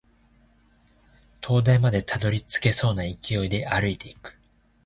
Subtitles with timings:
[1.41, 4.35] 灯台までたどり着けそうな勢いで歩いていく